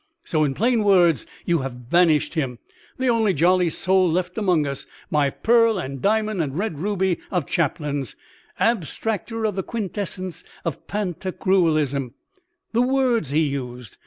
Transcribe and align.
So, 0.23 0.43
in 0.43 0.55
plain 0.55 0.83
words, 0.83 1.27
you 1.45 1.59
have 1.59 1.91
banished 1.91 2.33
him; 2.33 2.57
the 2.97 3.07
only 3.07 3.35
jolly 3.35 3.69
soul 3.69 4.11
left 4.11 4.35
amongst 4.35 4.67
us, 4.67 4.87
my 5.11 5.29
pearl 5.29 5.77
and 5.77 6.01
diamond 6.01 6.41
and 6.41 6.57
red 6.57 6.79
ruby 6.79 7.19
of 7.29 7.45
Chaplains, 7.45 8.15
abstracter 8.59 9.45
of 9.47 9.53
the 9.55 9.61
quintessence 9.61 10.43
of 10.65 10.87
pantagruelism! 10.87 12.15
The 12.71 12.81
words 12.81 13.29
he 13.29 13.41
used! 13.41 13.97